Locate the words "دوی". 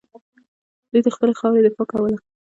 0.91-1.01